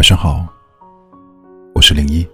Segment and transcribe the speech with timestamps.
[0.00, 0.46] 晚上好，
[1.74, 2.26] 我是零一。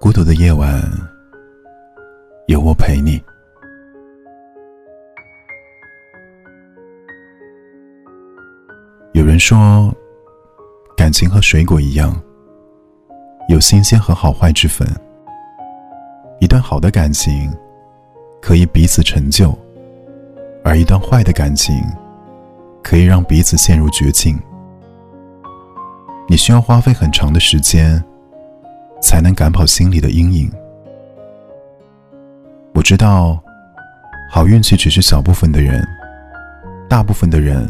[0.00, 0.82] 孤独的夜晚，
[2.46, 3.22] 有我陪你。
[9.12, 9.94] 有人说，
[10.96, 12.18] 感情和水果一样，
[13.50, 14.88] 有新鲜和好坏之分。
[16.40, 17.54] 一段好的感情，
[18.40, 19.54] 可以彼此成就；
[20.64, 21.74] 而一段坏的感情，
[22.82, 24.40] 可以让彼此陷入绝境。
[26.32, 28.02] 你需要花费很长的时间，
[29.02, 30.50] 才能赶跑心里的阴影。
[32.72, 33.38] 我知道，
[34.30, 35.86] 好运气只是小部分的人，
[36.88, 37.68] 大部分的人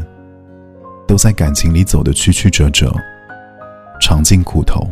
[1.08, 2.94] 都在感情里走得曲曲折折，
[4.00, 4.88] 尝尽苦头。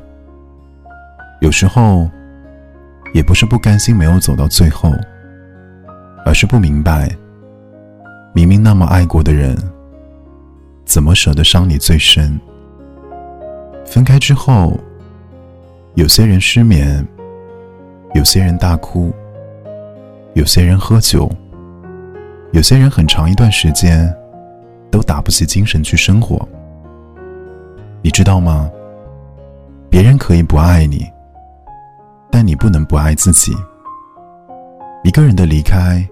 [1.41, 2.10] 有时候，
[3.15, 4.93] 也不是不甘心没有走到最后，
[6.27, 7.09] 而是不明白，
[8.32, 9.57] 明明那么爱过的人，
[10.84, 12.37] 怎么舍得伤你最深？
[13.91, 14.79] 分开之后，
[15.95, 17.05] 有些人失眠，
[18.15, 19.13] 有些人大哭，
[20.35, 21.29] 有些人喝酒，
[22.52, 24.09] 有些人很长一段时间
[24.93, 26.49] 都打不起精神去生活。
[28.01, 28.71] 你知道吗？
[29.91, 31.05] 别人可以不爱你，
[32.30, 33.52] 但你不能不爱自己。
[35.02, 36.09] 一个人的离开，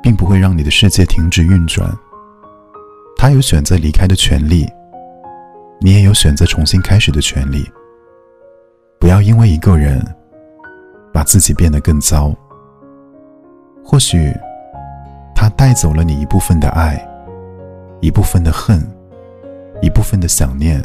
[0.00, 1.92] 并不会让你的世界停止运转，
[3.16, 4.64] 他有选择离开的权利。
[5.80, 7.64] 你也有选择重新开始的权利。
[8.98, 10.04] 不要因为一个人，
[11.12, 12.34] 把自己变得更糟。
[13.84, 14.32] 或许，
[15.34, 17.00] 他带走了你一部分的爱，
[18.00, 18.84] 一部分的恨，
[19.80, 20.82] 一部分的想念，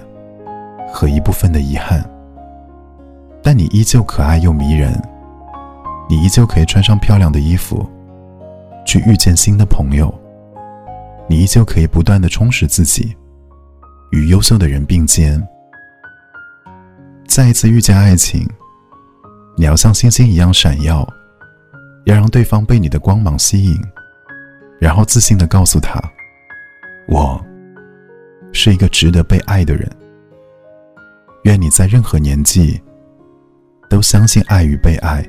[0.93, 2.07] 和一部分的遗憾。
[3.41, 4.93] 但你依旧可爱又迷人，
[6.07, 7.85] 你依旧可以穿上漂亮的衣服，
[8.85, 10.13] 去遇见新的朋友。
[11.27, 13.15] 你依旧可以不断的充实自己。
[14.13, 15.41] 与优秀的人并肩，
[17.27, 18.47] 再一次遇见爱情，
[19.57, 21.03] 你要像星星一样闪耀，
[22.05, 23.75] 要让对方被你的光芒吸引，
[24.79, 25.99] 然后自信的告诉他
[27.09, 27.43] ：“我
[28.53, 29.91] 是一个值得被爱的人。”
[31.45, 32.79] 愿你在任何年纪
[33.89, 35.27] 都相信爱与被爱，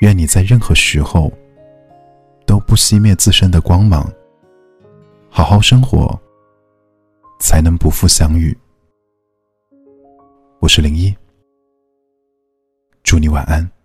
[0.00, 1.30] 愿你在任何时候
[2.46, 4.10] 都不熄灭自身的光芒，
[5.28, 6.18] 好好生活。
[7.38, 8.56] 才能不负相遇。
[10.60, 11.16] 我是零一，
[13.02, 13.77] 祝你晚安。